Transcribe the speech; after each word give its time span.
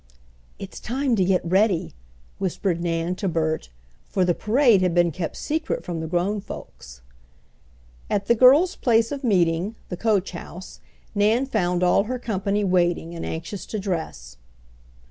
"It's 0.57 0.79
time 0.79 1.15
to 1.17 1.23
get 1.23 1.45
ready!" 1.45 1.93
whispered 2.39 2.81
Nan 2.81 3.13
to 3.17 3.27
Bert, 3.27 3.69
for 4.09 4.25
the 4.25 4.33
parade 4.33 4.81
had 4.81 4.95
been 4.95 5.11
kept 5.11 5.37
secret 5.37 5.83
from 5.85 5.99
the 5.99 6.07
grown 6.07 6.41
folks. 6.41 7.01
At 8.09 8.25
the 8.25 8.33
girls' 8.33 8.75
place 8.75 9.11
of 9.11 9.23
meeting, 9.23 9.75
the 9.89 9.97
coach 9.97 10.31
house, 10.31 10.79
Nan 11.13 11.45
found 11.45 11.83
all 11.83 12.05
her 12.05 12.17
company 12.17 12.63
waiting 12.63 13.13
and 13.13 13.23
anxious 13.23 13.63
to 13.67 13.77
dress. 13.79 14.37